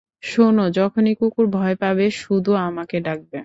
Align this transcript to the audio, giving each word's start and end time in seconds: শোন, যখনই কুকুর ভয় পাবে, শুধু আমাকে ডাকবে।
শোন, 0.23 0.57
যখনই 0.71 1.13
কুকুর 1.15 1.45
ভয় 1.53 1.75
পাবে, 1.75 2.05
শুধু 2.21 2.51
আমাকে 2.61 2.97
ডাকবে। 2.99 3.39